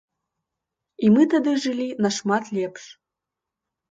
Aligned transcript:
І 1.07 1.09
мы 1.17 1.23
тады 1.33 1.51
жылі 1.65 1.85
нашмат 2.07 2.43
лепш. 2.59 2.83